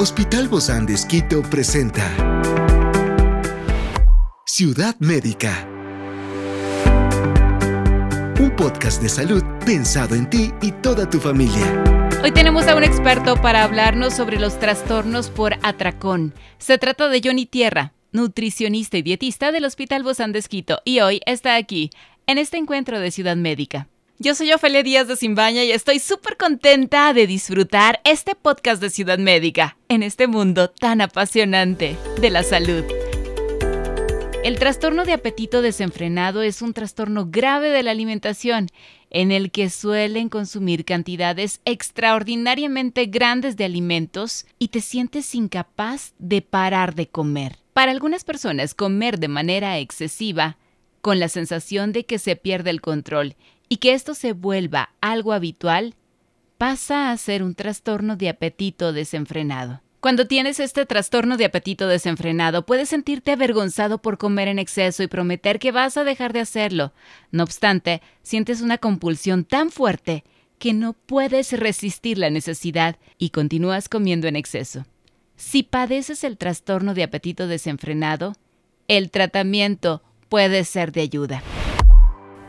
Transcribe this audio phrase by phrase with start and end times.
[0.00, 2.08] Hospital Bozán de Esquito presenta
[4.46, 5.68] Ciudad Médica.
[8.38, 11.82] Un podcast de salud pensado en ti y toda tu familia.
[12.22, 16.32] Hoy tenemos a un experto para hablarnos sobre los trastornos por atracón.
[16.58, 21.22] Se trata de Johnny Tierra, nutricionista y dietista del Hospital Bozán de Esquito, y hoy
[21.26, 21.90] está aquí,
[22.28, 23.88] en este encuentro de Ciudad Médica.
[24.20, 28.90] Yo soy Ofelia Díaz de Simbaña y estoy súper contenta de disfrutar este podcast de
[28.90, 32.82] Ciudad Médica en este mundo tan apasionante de la salud.
[34.42, 38.66] El trastorno de apetito desenfrenado es un trastorno grave de la alimentación
[39.10, 46.42] en el que suelen consumir cantidades extraordinariamente grandes de alimentos y te sientes incapaz de
[46.42, 47.60] parar de comer.
[47.72, 50.56] Para algunas personas, comer de manera excesiva,
[51.00, 53.36] con la sensación de que se pierde el control
[53.68, 55.94] y que esto se vuelva algo habitual,
[56.56, 59.80] pasa a ser un trastorno de apetito desenfrenado.
[60.00, 65.08] Cuando tienes este trastorno de apetito desenfrenado, puedes sentirte avergonzado por comer en exceso y
[65.08, 66.92] prometer que vas a dejar de hacerlo.
[67.32, 70.24] No obstante, sientes una compulsión tan fuerte
[70.58, 74.86] que no puedes resistir la necesidad y continúas comiendo en exceso.
[75.36, 78.34] Si padeces el trastorno de apetito desenfrenado,
[78.86, 81.42] el tratamiento puede ser de ayuda.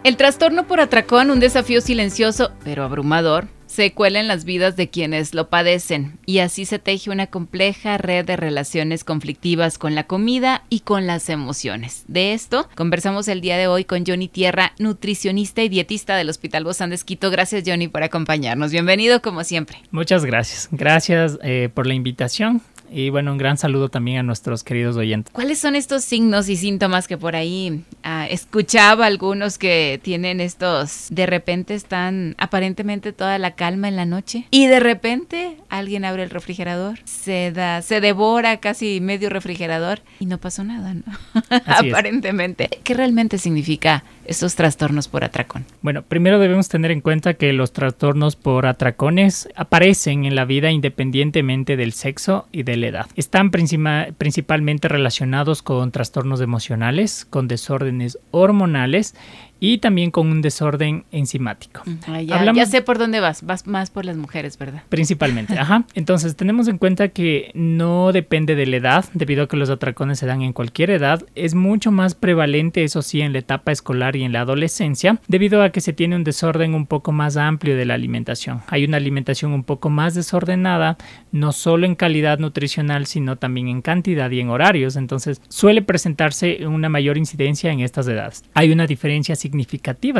[0.04, 4.90] El trastorno por atracón, un desafío silencioso pero abrumador, se cuela en las vidas de
[4.90, 10.06] quienes lo padecen y así se teje una compleja red de relaciones conflictivas con la
[10.06, 12.06] comida y con las emociones.
[12.08, 16.64] De esto conversamos el día de hoy con Johnny Tierra, nutricionista y dietista del Hospital
[16.64, 17.30] Bozán de.
[17.30, 18.72] Gracias Johnny por acompañarnos.
[18.72, 19.80] Bienvenido como siempre.
[19.92, 20.70] Muchas gracias.
[20.72, 22.62] Gracias eh, por la invitación.
[22.92, 25.32] Y bueno, un gran saludo también a nuestros queridos oyentes.
[25.34, 31.08] ¿Cuáles son estos signos y síntomas que por ahí ah, escuchaba algunos que tienen estos,
[31.10, 36.24] de repente están aparentemente toda la calma en la noche y de repente alguien abre
[36.24, 41.04] el refrigerador, se da, se devora casi medio refrigerador y no pasó nada, ¿no?
[41.66, 42.70] aparentemente.
[42.84, 45.66] ¿Qué realmente significa estos trastornos por atracón?
[45.82, 50.72] Bueno, primero debemos tener en cuenta que los trastornos por atracones aparecen en la vida
[50.72, 53.08] independientemente del sexo y de la edad.
[53.16, 59.16] Están principalmente relacionados con trastornos emocionales, con desórdenes hormonales
[59.60, 61.84] y también con un desorden enzimático.
[62.08, 64.84] Ah, ya, sé por dónde vas, vas más por las mujeres, ¿verdad?
[64.90, 65.86] Principalmente, ajá.
[65.94, 70.20] Entonces tenemos en cuenta que no depende de la edad, debido a que los atracones
[70.20, 74.16] se dan en cualquier edad, es mucho más prevalente, eso sí, en la etapa escolar
[74.16, 77.76] y en la adolescencia, debido a que se tiene un desorden un poco más amplio
[77.76, 78.62] de la alimentación.
[78.68, 80.98] Hay una alimentación un poco más desordenada,
[81.32, 86.66] no solo en calidad nutricional, sino también en cantidad y en horarios, entonces suele presentarse
[86.66, 88.44] una mayor incidencia en estas edades.
[88.54, 89.49] Hay una diferencia significativa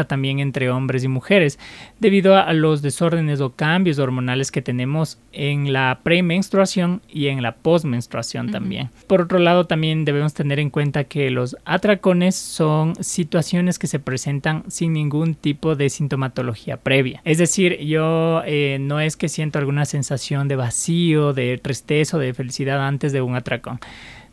[0.08, 1.60] también entre hombres y mujeres
[2.00, 7.56] debido a los desórdenes o cambios hormonales que tenemos en la premenstruación y en la
[7.56, 8.90] postmenstruación también.
[9.08, 14.00] Por otro lado, también debemos tener en cuenta que los atracones son situaciones que se
[14.00, 17.22] presentan sin ningún tipo de sintomatología previa.
[17.26, 22.20] Es decir, yo eh, no es que siento alguna sensación de vacío, de tristeza o
[22.20, 23.80] de felicidad antes de un atracón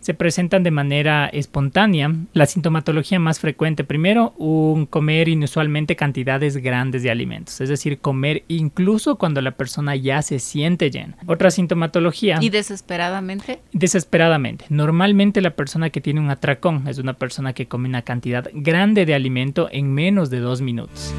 [0.07, 2.15] se presentan de manera espontánea.
[2.33, 8.45] La sintomatología más frecuente, primero, un comer inusualmente cantidades grandes de alimentos, es decir, comer
[8.47, 11.17] incluso cuando la persona ya se siente llena.
[11.27, 12.39] Otra sintomatología.
[12.41, 13.59] ¿Y desesperadamente?
[13.73, 14.67] Desesperadamente.
[14.69, 19.07] Normalmente la persona que tiene un atracón es una persona que come una cantidad grande
[19.07, 21.13] de alimento en menos de dos minutos.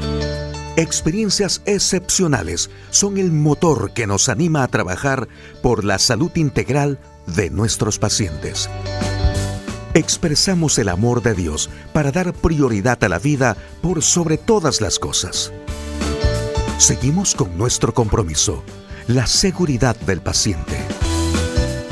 [0.78, 5.28] Experiencias excepcionales son el motor que nos anima a trabajar
[5.60, 6.98] por la salud integral
[7.34, 8.68] de nuestros pacientes.
[9.94, 14.98] Expresamos el amor de Dios para dar prioridad a la vida por sobre todas las
[14.98, 15.52] cosas.
[16.78, 18.62] Seguimos con nuestro compromiso,
[19.08, 20.76] la seguridad del paciente.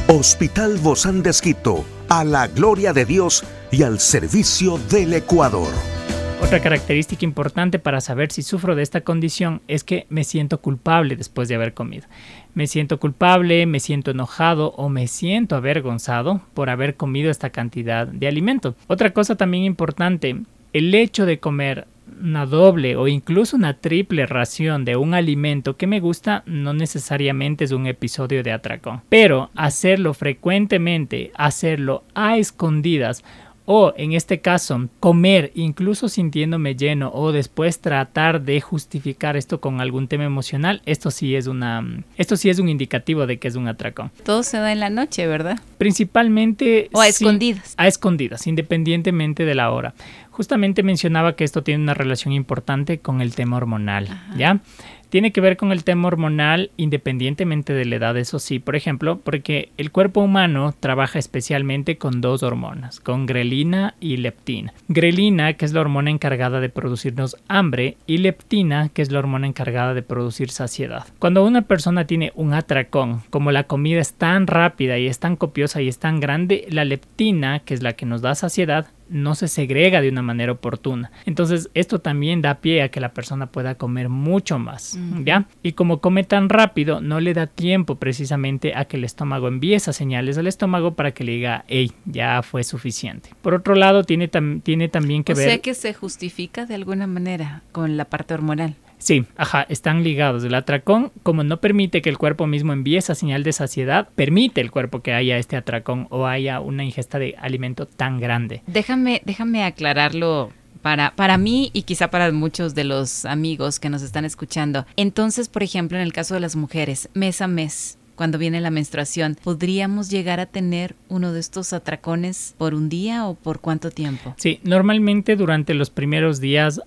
[0.09, 0.81] Hospital
[1.23, 3.43] de Esquito, a la gloria de Dios
[3.73, 5.96] y al servicio del Ecuador.
[6.43, 11.17] Otra característica importante para saber si sufro de esta condición es que me siento culpable
[11.17, 12.07] después de haber comido.
[12.55, 18.07] Me siento culpable, me siento enojado o me siento avergonzado por haber comido esta cantidad
[18.07, 18.77] de alimento.
[18.87, 20.37] Otra cosa también importante,
[20.73, 21.89] el hecho de comer
[22.21, 27.65] una doble o incluso una triple ración de un alimento que me gusta no necesariamente
[27.65, 33.25] es un episodio de atracón, pero hacerlo frecuentemente, hacerlo a escondidas
[33.67, 39.81] o en este caso comer incluso sintiéndome lleno o después tratar de justificar esto con
[39.81, 41.85] algún tema emocional, esto sí es una
[42.17, 44.11] esto sí es un indicativo de que es un atracón.
[44.25, 45.61] Todo se da en la noche, ¿verdad?
[45.79, 47.75] Principalmente o a escondidas.
[47.77, 49.95] A escondidas, independientemente de la hora.
[50.31, 54.61] Justamente mencionaba que esto tiene una relación importante con el tema hormonal, ¿ya?
[55.09, 59.21] Tiene que ver con el tema hormonal independientemente de la edad, eso sí, por ejemplo,
[59.23, 64.73] porque el cuerpo humano trabaja especialmente con dos hormonas, con grelina y leptina.
[64.89, 69.47] Grelina, que es la hormona encargada de producirnos hambre, y leptina, que es la hormona
[69.47, 71.07] encargada de producir saciedad.
[71.19, 75.37] Cuando una persona tiene un atracón, como la comida es tan rápida y es tan
[75.37, 79.35] copiosa y es tan grande, la leptina, que es la que nos da saciedad, no
[79.35, 81.11] se segrega de una manera oportuna.
[81.25, 85.47] Entonces, esto también da pie a que la persona pueda comer mucho más, ¿ya?
[85.63, 89.75] Y como come tan rápido, no le da tiempo precisamente a que el estómago envíe
[89.75, 93.31] esas señales al estómago para que le diga, hey, ya fue suficiente.
[93.43, 94.29] Por otro lado, tiene,
[94.63, 95.47] tiene también que ver...
[95.47, 98.77] O sea que se justifica de alguna manera con la parte hormonal.
[98.99, 100.45] Sí, ajá, están ligados.
[100.45, 104.61] El atracón, como no permite que el cuerpo mismo envíe esa señal de saciedad, permite
[104.61, 108.63] el cuerpo que haya este atracón o haya una ingesta de alimento tan grande.
[108.67, 110.53] Déjame, déjame aclararlo
[110.83, 114.87] para, para, mí y quizá para muchos de los amigos que nos están escuchando.
[114.97, 118.71] Entonces, por ejemplo, en el caso de las mujeres, mes a mes, cuando viene la
[118.71, 123.91] menstruación, ¿podríamos llegar a tener uno de estos atracones por un día o por cuánto
[123.91, 124.35] tiempo?
[124.39, 126.81] Sí, normalmente durante los primeros días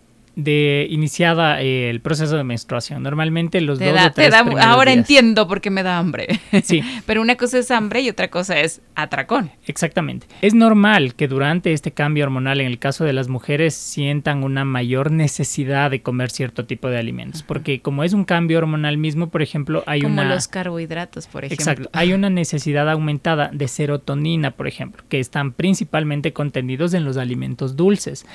[0.43, 3.03] de iniciada eh, el proceso de menstruación.
[3.03, 6.39] Normalmente los dos o tres Ahora entiendo por qué me da hambre.
[6.63, 6.81] Sí.
[7.05, 9.51] Pero una cosa es hambre y otra cosa es atracón.
[9.65, 10.27] Exactamente.
[10.41, 14.65] Es normal que durante este cambio hormonal, en el caso de las mujeres, sientan una
[14.65, 17.43] mayor necesidad de comer cierto tipo de alimentos.
[17.43, 20.23] Porque como es un cambio hormonal mismo, por ejemplo, hay una...
[20.23, 21.63] Como los carbohidratos, por ejemplo.
[21.63, 21.89] Exacto.
[21.93, 27.75] Hay una necesidad aumentada de serotonina, por ejemplo, que están principalmente contenidos en los alimentos
[27.75, 28.25] dulces.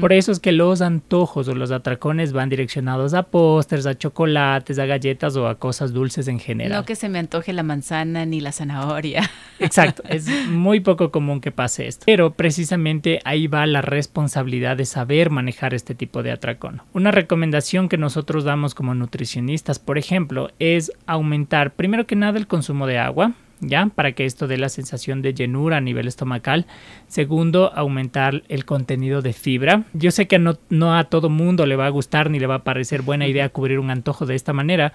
[0.00, 4.86] Por eso es que los antojos los atracones van direccionados a pósters, a chocolates, a
[4.86, 6.80] galletas o a cosas dulces en general.
[6.80, 9.30] No que se me antoje la manzana ni la zanahoria.
[9.58, 12.04] Exacto, es muy poco común que pase esto.
[12.06, 16.82] Pero precisamente ahí va la responsabilidad de saber manejar este tipo de atracón.
[16.92, 22.46] Una recomendación que nosotros damos como nutricionistas, por ejemplo, es aumentar primero que nada el
[22.46, 23.86] consumo de agua ¿ya?
[23.86, 26.66] Para que esto dé la sensación de llenura a nivel estomacal.
[27.06, 29.84] Segundo, aumentar el contenido de fibra.
[29.94, 32.56] Yo sé que no, no a todo mundo le va a gustar ni le va
[32.56, 34.92] a parecer buena idea cubrir un antojo de esta manera,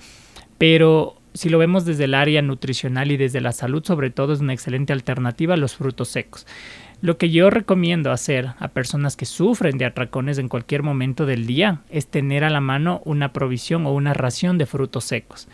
[0.58, 4.40] pero si lo vemos desde el área nutricional y desde la salud, sobre todo, es
[4.40, 6.48] una excelente alternativa a los frutos secos.
[7.00, 11.46] Lo que yo recomiendo hacer a personas que sufren de atracones en cualquier momento del
[11.46, 15.48] día es tener a la mano una provisión o una ración de frutos secos.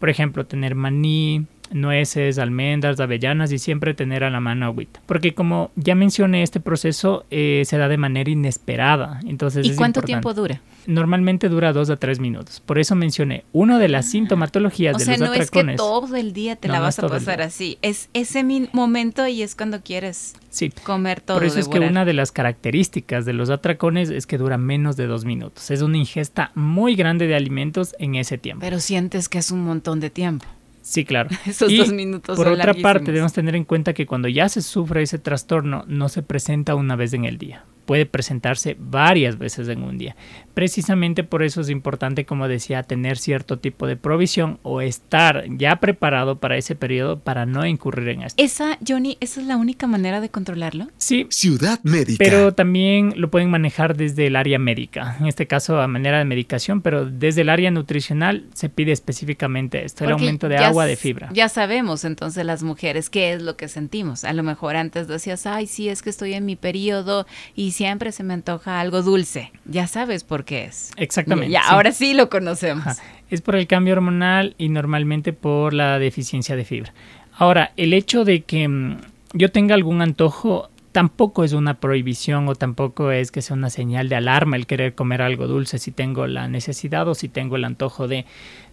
[0.00, 5.00] Por ejemplo, tener maní, nueces, almendras, avellanas y siempre tener a la mano agüita.
[5.06, 9.20] Porque como ya mencioné, este proceso eh, se da de manera inesperada.
[9.26, 10.60] Entonces ¿Y cuánto tiempo dura?
[10.86, 12.60] Normalmente dura dos a tres minutos.
[12.60, 14.10] Por eso mencioné, una de las ah.
[14.10, 15.40] sintomatologías de los atracones...
[15.48, 17.78] O sea, no es que todo el día te la vas a pasar así.
[17.82, 18.42] Es ese
[18.72, 20.70] momento y es cuando quieres sí.
[20.84, 21.36] comer todo.
[21.36, 24.96] Por eso es que una de las características de los atracones es que dura menos
[24.96, 25.70] de dos minutos.
[25.70, 28.60] Es una ingesta muy grande de alimentos en ese tiempo.
[28.60, 30.46] Pero sientes que es un montón de tiempo.
[30.82, 31.30] Sí, claro.
[31.46, 32.36] Esos dos minutos.
[32.36, 36.08] Por otra parte, debemos tener en cuenta que cuando ya se sufre ese trastorno, no
[36.08, 40.14] se presenta una vez en el día puede presentarse varias veces en un día.
[40.52, 45.76] Precisamente por eso es importante, como decía, tener cierto tipo de provisión o estar ya
[45.76, 48.42] preparado para ese periodo para no incurrir en esto.
[48.42, 50.88] Esa, Johnny, ¿esa es la única manera de controlarlo?
[50.98, 51.26] Sí.
[51.30, 52.22] Ciudad médica.
[52.22, 56.26] Pero también lo pueden manejar desde el área médica, en este caso a manera de
[56.26, 60.96] medicación, pero desde el área nutricional se pide específicamente esto, el aumento de agua, de
[60.96, 61.30] fibra.
[61.32, 64.24] Ya sabemos entonces las mujeres qué es lo que sentimos.
[64.24, 68.10] A lo mejor antes decías, ay, sí, es que estoy en mi periodo y siempre
[68.10, 69.52] se me antoja algo dulce.
[69.64, 70.90] Ya sabes por qué es.
[70.96, 71.52] Exactamente.
[71.52, 72.84] Ya, ahora sí lo conocemos.
[73.30, 76.92] Es por el cambio hormonal y normalmente por la deficiencia de fibra.
[77.34, 78.96] Ahora, el hecho de que mm,
[79.34, 84.08] yo tenga algún antojo tampoco es una prohibición o tampoco es que sea una señal
[84.08, 87.64] de alarma el querer comer algo dulce si tengo la necesidad o si tengo el
[87.64, 88.24] antojo de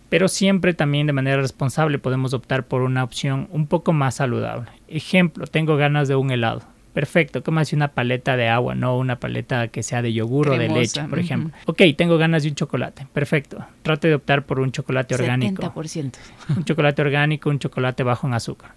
[0.09, 4.71] pero siempre también de manera responsable podemos optar por una opción un poco más saludable.
[4.87, 9.67] Ejemplo, tengo ganas de un helado perfecto, así una paleta de agua, no una paleta
[9.67, 11.51] que sea de yogur o de leche, por ejemplo.
[11.67, 13.63] Ok, tengo ganas de un chocolate, perfecto.
[13.83, 15.61] Trate de optar por un chocolate orgánico.
[15.61, 16.13] 70%.
[16.55, 18.71] Un chocolate orgánico, un chocolate bajo en azúcar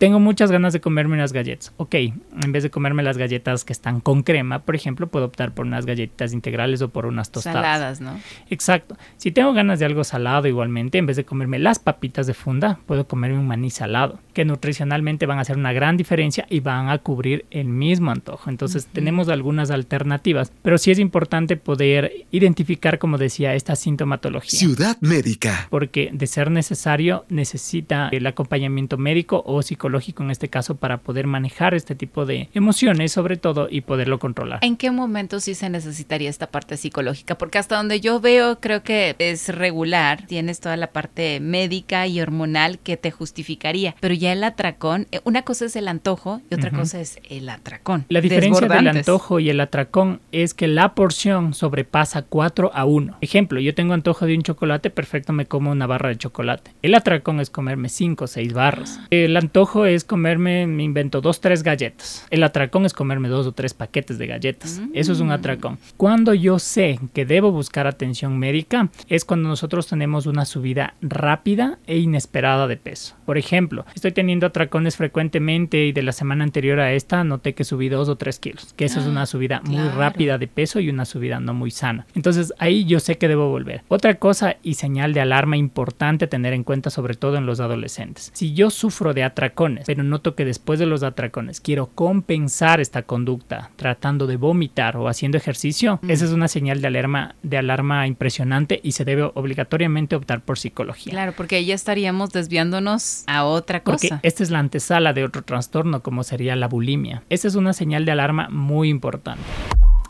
[0.00, 1.74] tengo muchas ganas de comerme unas galletas.
[1.76, 5.52] Ok, en vez de comerme las galletas que están con crema, por ejemplo, puedo optar
[5.52, 7.62] por unas galletitas integrales o por unas tostadas.
[7.62, 8.18] Saladas, ¿no?
[8.48, 8.96] Exacto.
[9.18, 12.80] Si tengo ganas de algo salado igualmente, en vez de comerme las papitas de funda,
[12.86, 16.88] puedo comerme un maní salado, que nutricionalmente van a hacer una gran diferencia y van
[16.88, 18.48] a cubrir el mismo antojo.
[18.48, 24.58] Entonces tenemos algunas alternativas, pero sí es importante poder identificar, como decía, esta sintomatología.
[24.58, 25.66] Ciudad médica.
[25.68, 30.98] Porque de ser necesario, necesita el acompañamiento médico o psicológico psicológico en este caso para
[30.98, 34.60] poder manejar este tipo de emociones sobre todo y poderlo controlar.
[34.62, 37.36] ¿En qué momento sí se necesitaría esta parte psicológica?
[37.36, 42.20] Porque hasta donde yo veo creo que es regular, tienes toda la parte médica y
[42.20, 46.54] hormonal que te justificaría, pero ya el atracón, eh, una cosa es el antojo y
[46.54, 48.04] otra cosa es el atracón.
[48.08, 53.16] La diferencia del antojo y el atracón es que la porción sobrepasa 4 a 1.
[53.20, 56.70] Ejemplo, yo tengo antojo de un chocolate, perfecto, me como una barra de chocolate.
[56.82, 59.00] El atracón es comerme 5 o 6 barras.
[59.10, 62.26] El antojo es comerme, me invento, 2 3 galletas.
[62.30, 64.80] El atracón es comerme 2 o 3 paquetes de galletas.
[64.94, 65.32] Eso es un mm.
[65.32, 65.78] atracón.
[65.96, 71.78] Cuando yo sé que debo buscar atención médica, es cuando nosotros tenemos una subida rápida
[71.86, 73.14] e inesperada de peso.
[73.26, 77.64] Por ejemplo, estoy teniendo atracones frecuentemente y de la semana anterior a esta noté que
[77.64, 80.80] subí 2 o 3 kilos, que esa es una ah, subida muy rápida de peso
[80.80, 82.06] y una subida no muy sana.
[82.14, 83.82] Entonces ahí yo sé que debo volver.
[83.88, 88.30] Otra cosa y señal de alarma importante tener en cuenta sobre todo en los adolescentes.
[88.34, 93.02] Si yo sufro de atracones, pero noto que después de los atracones quiero compensar esta
[93.02, 96.10] conducta tratando de vomitar o haciendo ejercicio, mm.
[96.10, 100.58] esa es una señal de alarma, de alarma impresionante y se debe obligatoriamente optar por
[100.58, 101.12] psicología.
[101.12, 104.08] Claro, porque ahí ya estaríamos desviándonos a otra cosa.
[104.08, 107.22] Porque esta es la antesala de otro trastorno como sería la bulimia.
[107.30, 109.42] Esta es una señal de alarma muy importante.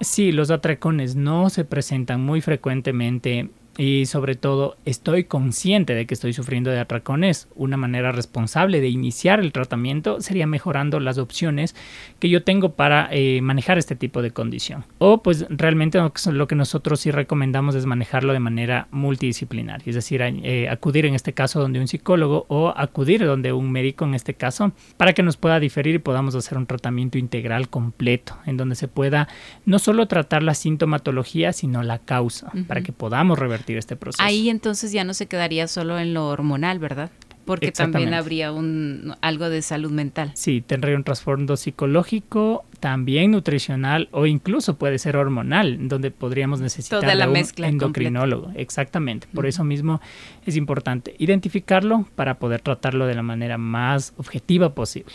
[0.01, 6.13] Sí, los atracones no se presentan muy frecuentemente y sobre todo estoy consciente de que
[6.13, 7.49] estoy sufriendo de atracones.
[7.55, 11.75] Una manera responsable de iniciar el tratamiento sería mejorando las opciones
[12.19, 14.85] que yo tengo para eh, manejar este tipo de condición.
[14.99, 15.99] O pues realmente
[16.31, 21.15] lo que nosotros sí recomendamos es manejarlo de manera multidisciplinaria, es decir, eh, acudir en
[21.15, 25.23] este caso donde un psicólogo o acudir donde un médico en este caso para que
[25.23, 29.29] nos pueda diferir y podamos hacer un tratamiento integral completo en donde se pueda
[29.65, 34.23] no solo tratar la sintomatología sino la causa para que podamos revertir este proceso.
[34.23, 37.11] Ahí entonces ya no se quedaría solo en lo hormonal, ¿verdad?
[37.45, 40.31] Porque también habría un, algo de salud mental.
[40.35, 47.01] Sí, tendría un trasfondo psicológico, también nutricional o incluso puede ser hormonal, donde podríamos necesitar
[47.01, 48.53] Toda la un mezcla endocrinólogo.
[48.55, 49.27] Exactamente.
[49.35, 50.01] Por eso mismo
[50.47, 55.13] es importante identificarlo para poder tratarlo de la manera más objetiva posible.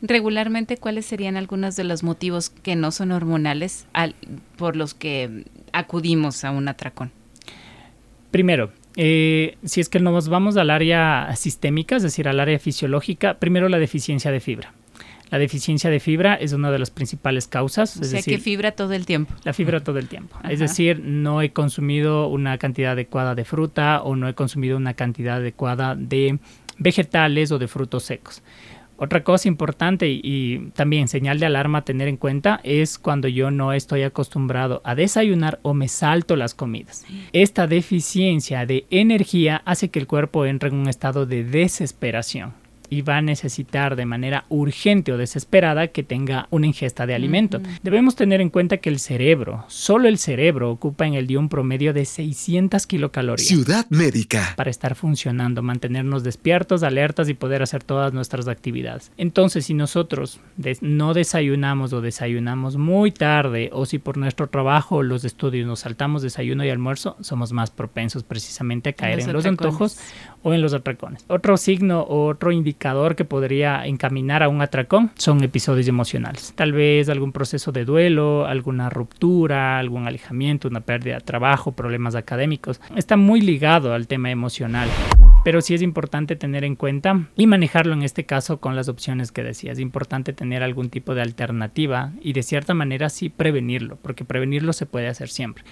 [0.00, 3.86] Regularmente, ¿cuáles serían algunos de los motivos que no son hormonales
[4.56, 7.10] por los que acudimos a un atracón?
[8.34, 13.38] Primero, eh, si es que nos vamos al área sistémica, es decir, al área fisiológica,
[13.38, 14.74] primero la deficiencia de fibra.
[15.30, 17.96] La deficiencia de fibra es una de las principales causas.
[17.96, 19.32] O sea que fibra todo el tiempo.
[19.44, 20.36] La fibra todo el tiempo.
[20.50, 24.94] Es decir, no he consumido una cantidad adecuada de fruta o no he consumido una
[24.94, 26.40] cantidad adecuada de
[26.76, 28.42] vegetales o de frutos secos.
[28.96, 33.50] Otra cosa importante y, también señal de alarma a tener en cuenta es cuando yo
[33.50, 37.04] no estoy acostumbrado a desayunar o me salto las comidas.
[37.32, 43.02] Esta deficiencia de energía hace que el cuerpo entre en un estado de desesperación y
[43.02, 47.60] va a necesitar de manera urgente o desesperada que tenga una ingesta de alimento.
[47.82, 51.48] Debemos tener en cuenta que el cerebro, solo el cerebro, ocupa en el día un
[51.48, 53.46] promedio de 600 kilocalorías.
[53.46, 54.54] Ciudad médica.
[54.56, 59.12] Para estar funcionando, mantenernos despiertos, alertas y poder hacer todas nuestras actividades.
[59.16, 60.40] Entonces, si nosotros
[60.80, 65.80] no desayunamos o desayunamos muy tarde o si por nuestro trabajo o los estudios nos
[65.80, 69.98] saltamos desayuno y almuerzo, somos más propensos precisamente a caer en los antojos
[70.44, 71.24] o en los atracones.
[71.26, 76.52] Otro signo o otro indicador que podría encaminar a un atracón son episodios emocionales.
[76.54, 82.14] Tal vez algún proceso de duelo, alguna ruptura, algún alejamiento, una pérdida de trabajo, problemas
[82.14, 82.80] académicos.
[82.94, 84.88] Está muy ligado al tema emocional
[85.44, 89.30] pero sí es importante tener en cuenta y manejarlo en este caso con las opciones
[89.30, 89.72] que decía.
[89.72, 94.72] Es importante tener algún tipo de alternativa y de cierta manera sí prevenirlo, porque prevenirlo
[94.72, 95.62] se puede hacer siempre.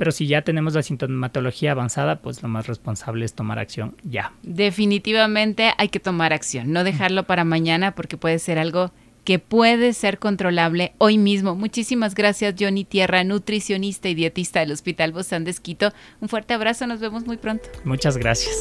[0.00, 4.32] Pero si ya tenemos la sintomatología avanzada, pues lo más responsable es tomar acción ya.
[4.42, 8.92] Definitivamente hay que tomar acción, no dejarlo para mañana porque puede ser algo
[9.24, 11.54] que puede ser controlable hoy mismo.
[11.54, 15.92] Muchísimas gracias, Johnny Tierra, nutricionista y dietista del Hospital Bozán de Esquito.
[16.22, 17.68] Un fuerte abrazo, nos vemos muy pronto.
[17.84, 18.56] Muchas gracias.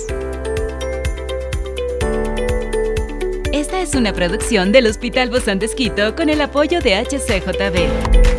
[3.54, 8.39] Esta es una producción del Hospital Bozán de Esquito con el apoyo de HCJB.